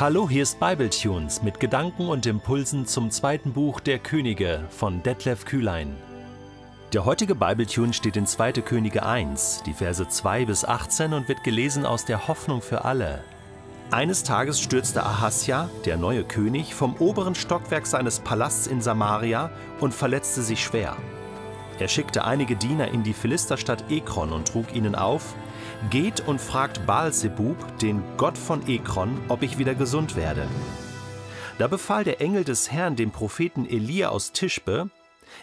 [0.00, 5.44] Hallo, hier ist Bibletunes mit Gedanken und Impulsen zum zweiten Buch der Könige von Detlef
[5.44, 5.94] Kühlein.
[6.94, 8.52] Der heutige Bibletune steht in 2.
[8.62, 13.22] Könige 1, die Verse 2 bis 18 und wird gelesen aus der Hoffnung für alle.
[13.90, 19.92] Eines Tages stürzte Ahasja, der neue König, vom oberen Stockwerk seines Palasts in Samaria und
[19.92, 20.96] verletzte sich schwer.
[21.78, 25.34] Er schickte einige Diener in die Philisterstadt Ekron und trug ihnen auf,
[25.88, 30.46] Geht und fragt Baalsebub, den Gott von Ekron, ob ich wieder gesund werde.
[31.56, 34.90] Da befahl der Engel des Herrn dem Propheten Elia aus Tischbe,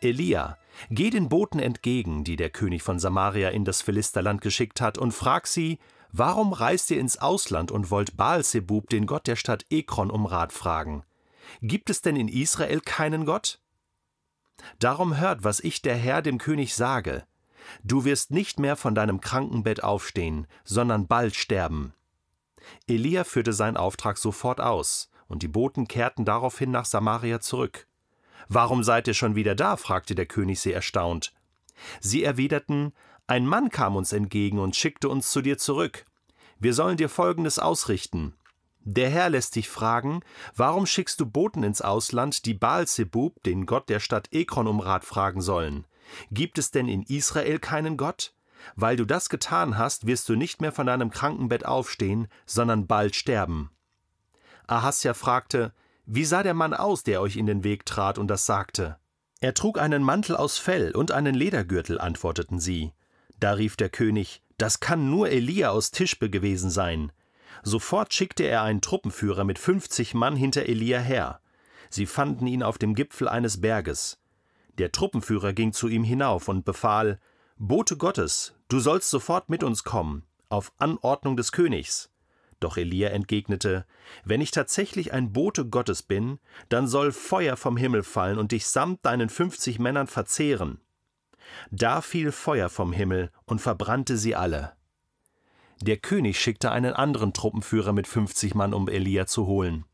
[0.00, 0.56] Elia,
[0.90, 5.12] geh den Boten entgegen, die der König von Samaria in das Philisterland geschickt hat, und
[5.12, 5.78] frag sie,
[6.12, 10.54] warum reist ihr ins Ausland und wollt Baalsebub, den Gott der Stadt Ekron, um Rat
[10.54, 11.04] fragen?
[11.60, 13.60] Gibt es denn in Israel keinen Gott?
[14.78, 17.26] Darum hört, was ich der Herr dem König sage.
[17.84, 21.94] Du wirst nicht mehr von deinem Krankenbett aufstehen, sondern bald sterben.
[22.86, 27.86] Elia führte seinen Auftrag sofort aus, und die Boten kehrten daraufhin nach Samaria zurück.
[28.48, 29.76] Warum seid ihr schon wieder da?
[29.76, 31.32] fragte der König sie erstaunt.
[32.00, 32.92] Sie erwiderten,
[33.26, 36.04] ein Mann kam uns entgegen und schickte uns zu dir zurück.
[36.58, 38.34] Wir sollen dir Folgendes ausrichten.
[38.84, 40.20] Der Herr lässt dich fragen,
[40.56, 45.04] warum schickst du Boten ins Ausland, die Baalsebub, den Gott der Stadt Ekron, um Rat
[45.04, 45.86] fragen sollen?
[46.30, 48.34] Gibt es denn in Israel keinen Gott?
[48.76, 53.16] Weil du das getan hast, wirst du nicht mehr von deinem Krankenbett aufstehen, sondern bald
[53.16, 53.70] sterben.
[54.66, 55.72] Ahasja fragte,
[56.06, 58.98] wie sah der Mann aus, der euch in den Weg trat und das sagte?
[59.40, 62.92] Er trug einen Mantel aus Fell und einen Ledergürtel, antworteten sie.
[63.40, 67.10] Da rief der König, das kann nur Elia aus Tischbe gewesen sein.
[67.64, 71.40] Sofort schickte er einen Truppenführer mit fünfzig Mann hinter Elia her.
[71.90, 74.21] Sie fanden ihn auf dem Gipfel eines Berges.
[74.78, 77.18] Der Truppenführer ging zu ihm hinauf und befahl
[77.58, 82.10] Bote Gottes, du sollst sofort mit uns kommen, auf Anordnung des Königs.
[82.58, 83.86] Doch Elia entgegnete
[84.24, 88.66] Wenn ich tatsächlich ein Bote Gottes bin, dann soll Feuer vom Himmel fallen und dich
[88.66, 90.80] samt deinen fünfzig Männern verzehren.
[91.70, 94.72] Da fiel Feuer vom Himmel und verbrannte sie alle.
[95.80, 99.84] Der König schickte einen anderen Truppenführer mit fünfzig Mann, um Elia zu holen.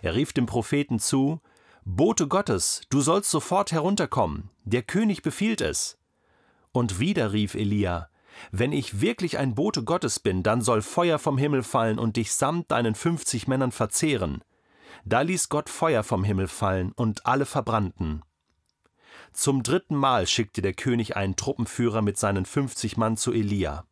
[0.00, 1.40] Er rief dem Propheten zu
[1.88, 5.96] Bote Gottes, du sollst sofort herunterkommen, der König befiehlt es.
[6.72, 8.10] Und wieder rief Elia,
[8.50, 12.32] wenn ich wirklich ein Bote Gottes bin, dann soll Feuer vom Himmel fallen und dich
[12.32, 14.42] samt deinen fünfzig Männern verzehren.
[15.04, 18.22] Da ließ Gott Feuer vom Himmel fallen, und alle verbrannten.
[19.32, 23.86] Zum dritten Mal schickte der König einen Truppenführer mit seinen fünfzig Mann zu Elia.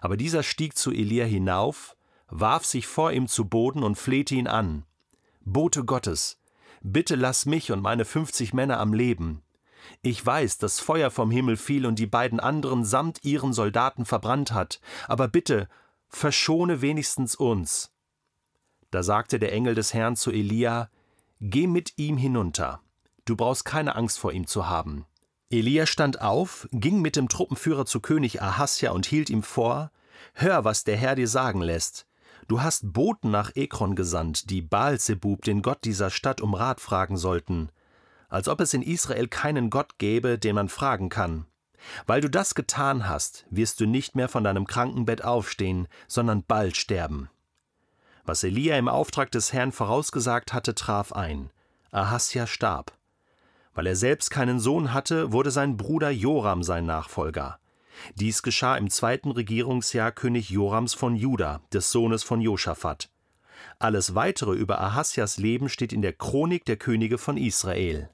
[0.00, 1.96] Aber dieser stieg zu Elia hinauf,
[2.28, 4.84] warf sich vor ihm zu Boden und flehte ihn an.
[5.42, 6.39] Bote Gottes,
[6.80, 9.42] Bitte lass mich und meine fünfzig Männer am Leben.
[10.02, 14.52] Ich weiß, dass Feuer vom Himmel fiel und die beiden anderen samt ihren Soldaten verbrannt
[14.52, 15.68] hat, aber bitte,
[16.08, 17.92] verschone wenigstens uns.
[18.90, 20.90] Da sagte der Engel des Herrn zu Elia,
[21.40, 22.82] Geh mit ihm hinunter.
[23.24, 25.06] Du brauchst keine Angst vor ihm zu haben.
[25.50, 29.90] Elia stand auf, ging mit dem Truppenführer zu König Ahasja und hielt ihm vor,
[30.34, 32.06] Hör, was der Herr dir sagen lässt.
[32.50, 37.16] Du hast Boten nach Ekron gesandt, die Baalsebub, den Gott dieser Stadt, um Rat fragen
[37.16, 37.70] sollten,
[38.28, 41.46] als ob es in Israel keinen Gott gäbe, den man fragen kann.
[42.08, 46.76] Weil du das getan hast, wirst du nicht mehr von deinem Krankenbett aufstehen, sondern bald
[46.76, 47.30] sterben.
[48.24, 51.50] Was Elia im Auftrag des Herrn vorausgesagt hatte, traf ein.
[51.92, 52.98] Ahasja starb.
[53.74, 57.60] Weil er selbst keinen Sohn hatte, wurde sein Bruder Joram sein Nachfolger.
[58.14, 63.10] Dies geschah im zweiten Regierungsjahr König Jorams von Juda, des Sohnes von Josaphat.
[63.78, 68.10] Alles weitere über Ahasjas Leben steht in der Chronik der Könige von Israel.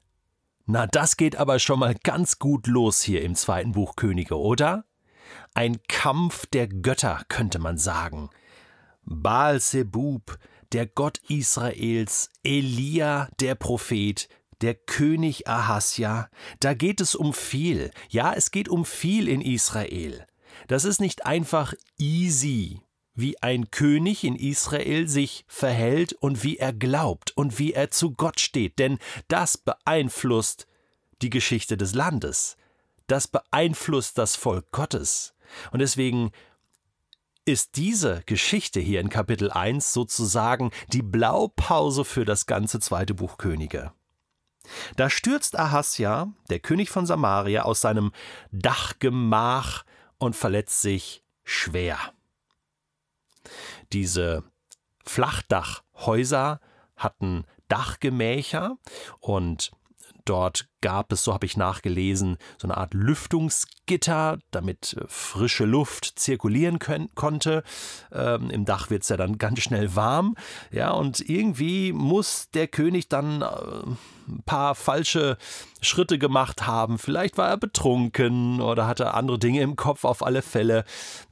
[0.65, 4.83] Na, das geht aber schon mal ganz gut los hier im zweiten Buch Könige, oder?
[5.53, 8.29] Ein Kampf der Götter, könnte man sagen.
[9.03, 10.37] Baal Zebub,
[10.73, 14.27] der Gott Israels, Elia, der Prophet,
[14.61, 16.29] der König Ahasja,
[16.59, 17.91] da geht es um viel.
[18.09, 20.25] Ja, es geht um viel in Israel.
[20.67, 22.81] Das ist nicht einfach easy,
[23.13, 28.11] wie ein König in Israel sich verhält und wie er glaubt und wie er zu
[28.11, 30.67] Gott steht, denn das beeinflusst
[31.21, 32.57] die Geschichte des Landes.
[33.07, 35.33] Das beeinflusst das Volk Gottes.
[35.71, 36.31] Und deswegen
[37.45, 43.37] ist diese Geschichte hier in Kapitel 1 sozusagen die Blaupause für das ganze zweite Buch
[43.37, 43.93] Könige.
[44.95, 48.11] Da stürzt Ahasja, der König von Samaria, aus seinem
[48.51, 49.85] Dachgemach
[50.17, 51.97] und verletzt sich schwer.
[53.93, 54.43] Diese
[55.05, 56.59] Flachdachhäuser
[56.95, 58.77] hatten Dachgemächer
[59.19, 59.71] und
[60.29, 66.19] dort gab es, so habe ich nachgelesen, so eine Art Lüftungsgitter, damit äh, frische Luft
[66.19, 67.63] zirkulieren können, konnte.
[68.11, 70.35] Ähm, Im Dach wird es ja dann ganz schnell warm.
[70.71, 73.47] Ja, und irgendwie muss der König dann äh,
[74.27, 75.37] ein paar falsche
[75.81, 76.99] Schritte gemacht haben.
[76.99, 80.03] Vielleicht war er betrunken oder hatte andere Dinge im Kopf.
[80.03, 80.83] Auf alle Fälle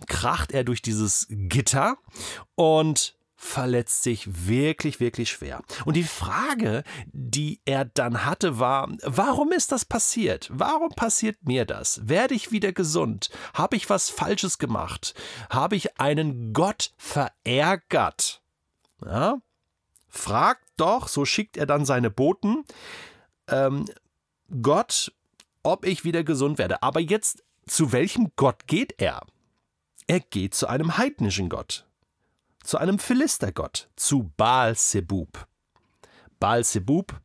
[0.08, 1.98] kracht er durch dieses Gitter
[2.56, 3.16] und
[3.46, 5.62] verletzt sich wirklich, wirklich schwer.
[5.86, 6.84] Und die Frage,
[7.14, 10.50] die er dann hatte, war, warum ist das passiert?
[10.52, 12.08] Warum passiert mir das?
[12.08, 13.30] Werde ich wieder gesund?
[13.54, 15.14] Habe ich was Falsches gemacht?
[15.50, 18.42] Habe ich einen Gott verärgert?
[19.06, 19.38] Ja?
[20.10, 22.66] Fragt doch, so schickt er dann seine Boten,
[23.48, 23.86] ähm,
[24.62, 25.14] Gott,
[25.64, 26.84] ob ich wieder gesund werde.
[26.84, 29.22] Aber jetzt, zu welchem Gott geht er?
[30.08, 31.86] Er geht zu einem heidnischen Gott
[32.66, 35.48] zu einem Philistergott, zu Baal Zebub.
[36.40, 37.20] Baal Zebub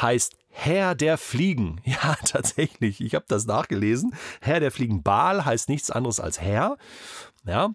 [0.00, 1.80] heißt Herr der Fliegen.
[1.84, 4.14] Ja, tatsächlich, ich habe das nachgelesen.
[4.40, 5.02] Herr der Fliegen.
[5.02, 6.76] Baal heißt nichts anderes als Herr.
[7.44, 7.74] Ja,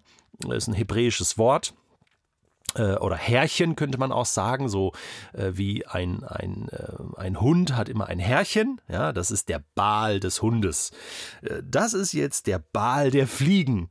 [0.49, 1.73] ist ein hebräisches Wort
[2.75, 4.94] äh, oder Herrchen könnte man auch sagen, so
[5.33, 9.63] äh, wie ein, ein, äh, ein Hund hat immer ein Herrchen, ja, das ist der
[9.75, 10.91] Baal des Hundes.
[11.63, 13.89] Das ist jetzt der Baal der Fliegen.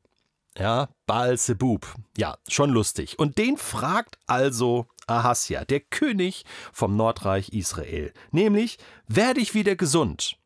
[0.59, 1.87] Ja, Baal Zebub.
[2.17, 3.19] Ja, schon lustig.
[3.19, 8.13] Und den fragt also Ahasja, der König vom Nordreich Israel.
[8.31, 10.39] Nämlich, werde ich wieder gesund?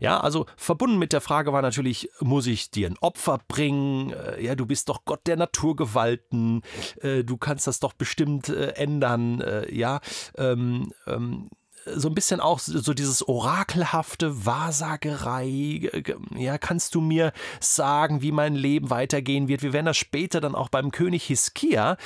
[0.00, 4.12] Ja, also verbunden mit der Frage war natürlich, muss ich dir ein Opfer bringen?
[4.12, 6.62] Äh, ja, du bist doch Gott der Naturgewalten.
[7.00, 9.42] Äh, du kannst das doch bestimmt äh, ändern.
[9.70, 10.00] Ja,
[10.36, 11.50] ähm, ähm,
[11.86, 15.90] so ein bisschen auch so dieses orakelhafte Wahrsagerei.
[16.36, 19.62] Ja, kannst du mir sagen, wie mein Leben weitergehen wird?
[19.62, 21.96] Wir werden das später dann auch beim König Hiskia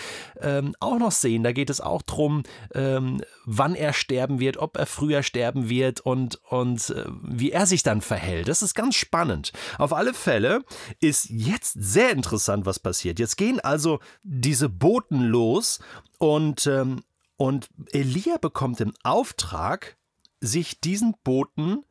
[0.41, 1.43] ähm, auch noch sehen.
[1.43, 2.43] Da geht es auch darum,
[2.75, 7.67] ähm, wann er sterben wird, ob er früher sterben wird und, und äh, wie er
[7.67, 8.49] sich dann verhält.
[8.49, 9.53] Das ist ganz spannend.
[9.79, 10.63] Auf alle Fälle
[11.01, 13.19] ist jetzt sehr interessant, was passiert.
[13.19, 15.81] Jetzt gehen also diese Boten los
[16.19, 17.03] und ähm,
[17.37, 19.97] und Elia bekommt den Auftrag,
[20.41, 21.85] sich diesen Boten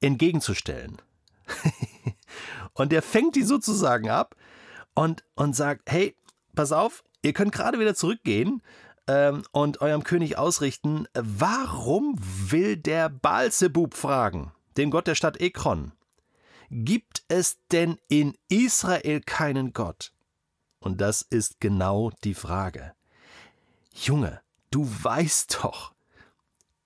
[0.00, 1.00] entgegenzustellen.
[2.74, 4.36] und er fängt die sozusagen ab
[4.94, 6.16] und, und sagt, hey,
[6.54, 8.62] pass auf, ihr könnt gerade wieder zurückgehen
[9.06, 15.92] ähm, und eurem König ausrichten, warum will der Baalzebub fragen, den Gott der Stadt Ekron?
[16.70, 20.12] Gibt es denn in Israel keinen Gott?
[20.80, 22.94] Und das ist genau die Frage.
[23.92, 24.40] Junge,
[24.74, 25.92] Du weißt doch,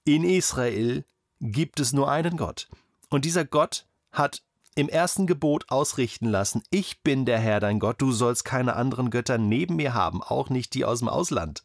[0.05, 1.06] in Israel
[1.40, 2.69] gibt es nur einen Gott.
[3.08, 4.43] Und dieser Gott hat
[4.75, 9.08] im ersten Gebot ausrichten lassen, ich bin der Herr dein Gott, du sollst keine anderen
[9.08, 11.64] Götter neben mir haben, auch nicht die aus dem Ausland.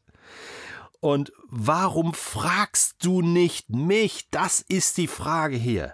[1.01, 4.29] Und warum fragst du nicht mich?
[4.31, 5.93] Das ist die Frage hier.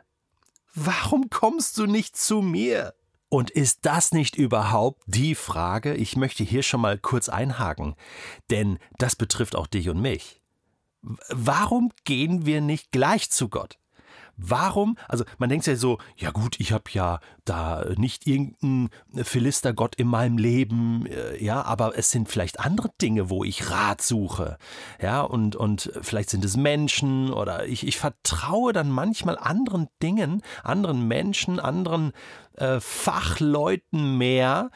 [0.75, 2.93] Warum kommst du nicht zu mir?
[3.29, 5.93] Und ist das nicht überhaupt die Frage?
[5.93, 7.95] Ich möchte hier schon mal kurz einhaken,
[8.49, 10.41] denn das betrifft auch dich und mich.
[11.29, 13.78] Warum gehen wir nicht gleich zu Gott?
[14.41, 14.97] Warum?
[15.07, 18.89] Also man denkt ja so, ja gut, ich habe ja da nicht irgendeinen
[19.23, 24.01] Philistergott in meinem Leben, äh, ja, aber es sind vielleicht andere Dinge, wo ich Rat
[24.01, 24.57] suche,
[25.01, 30.41] ja, und, und vielleicht sind es Menschen oder ich, ich vertraue dann manchmal anderen Dingen,
[30.63, 32.11] anderen Menschen, anderen
[32.53, 34.69] äh, Fachleuten mehr,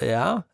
[0.00, 0.44] ja,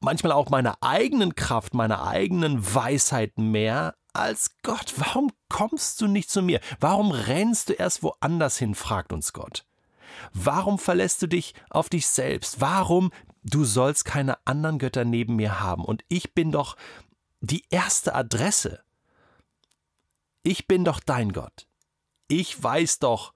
[0.00, 4.94] manchmal auch meiner eigenen Kraft, meiner eigenen Weisheit mehr als Gott.
[4.96, 6.60] Warum kommst du nicht zu mir?
[6.80, 8.74] Warum rennst du erst woanders hin?
[8.74, 9.64] fragt uns Gott.
[10.32, 12.60] Warum verlässt du dich auf dich selbst?
[12.60, 15.84] Warum du sollst keine anderen Götter neben mir haben?
[15.84, 16.76] Und ich bin doch
[17.40, 18.82] die erste Adresse.
[20.42, 21.66] Ich bin doch dein Gott.
[22.28, 23.32] Ich weiß doch,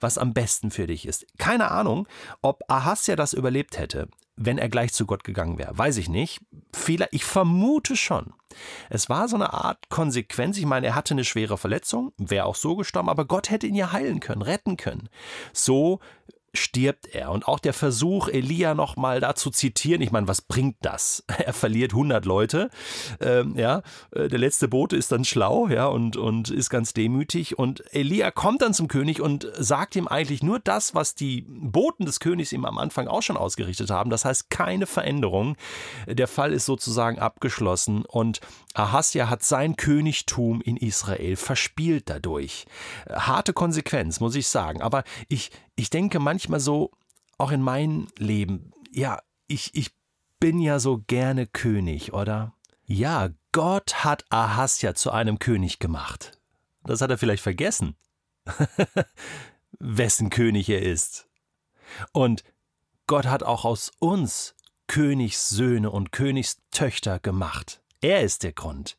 [0.00, 1.26] was am besten für dich ist.
[1.38, 2.08] Keine Ahnung,
[2.42, 5.76] ob Ahasja das überlebt hätte, wenn er gleich zu Gott gegangen wäre.
[5.76, 6.40] Weiß ich nicht.
[6.74, 8.32] Fehler, ich vermute schon.
[8.88, 10.56] Es war so eine Art Konsequenz.
[10.58, 13.74] Ich meine, er hatte eine schwere Verletzung, wäre auch so gestorben, aber Gott hätte ihn
[13.74, 15.08] ja heilen können, retten können.
[15.52, 16.00] So
[16.52, 17.30] stirbt er.
[17.30, 21.24] Und auch der Versuch, Elia nochmal da zu zitieren, ich meine, was bringt das?
[21.50, 22.70] Er verliert 100 Leute,
[23.20, 27.58] ähm, ja, äh, der letzte Bote ist dann schlau, ja, und, und ist ganz demütig
[27.58, 32.04] und Elia kommt dann zum König und sagt ihm eigentlich nur das, was die Boten
[32.04, 35.56] des Königs ihm am Anfang auch schon ausgerichtet haben, das heißt keine Veränderung.
[36.06, 38.40] Der Fall ist sozusagen abgeschlossen und
[38.74, 42.66] Ahasja hat sein Königtum in Israel verspielt dadurch.
[43.08, 46.90] Harte Konsequenz, muss ich sagen, aber ich, ich denke manchmal so,
[47.38, 49.92] auch in meinem Leben, ja, ich, ich
[50.38, 52.52] bin ja so gerne König, oder?
[52.84, 56.38] Ja, Gott hat Ahasja zu einem König gemacht.
[56.84, 57.96] Das hat er vielleicht vergessen.
[59.78, 61.28] wessen König er ist.
[62.12, 62.44] Und
[63.06, 64.54] Gott hat auch aus uns
[64.86, 67.80] Königssöhne und Königstöchter gemacht.
[68.02, 68.98] Er ist der Grund.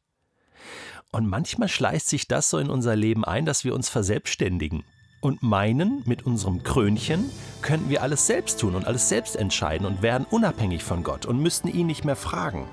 [1.12, 4.84] Und manchmal schleicht sich das so in unser Leben ein, dass wir uns verselbstständigen
[5.22, 7.30] und meinen, mit unserem Krönchen
[7.62, 11.42] könnten wir alles selbst tun und alles selbst entscheiden und wären unabhängig von Gott und
[11.42, 12.68] müssten ihn nicht mehr fragen.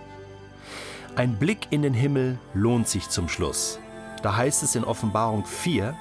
[1.14, 3.78] Ein Blick in den Himmel lohnt sich zum Schluss.
[4.22, 5.94] Da heißt es in Offenbarung 4,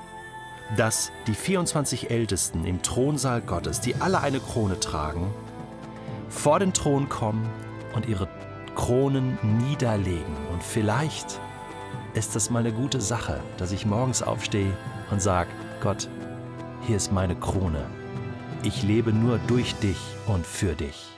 [0.75, 5.27] dass die 24 Ältesten im Thronsaal Gottes, die alle eine Krone tragen,
[6.29, 7.47] vor den Thron kommen
[7.95, 8.27] und ihre
[8.75, 9.37] Kronen
[9.67, 10.35] niederlegen.
[10.51, 11.39] Und vielleicht
[12.13, 14.71] ist das mal eine gute Sache, dass ich morgens aufstehe
[15.09, 15.49] und sage,
[15.81, 16.09] Gott,
[16.87, 17.85] hier ist meine Krone.
[18.63, 21.16] Ich lebe nur durch dich und für dich.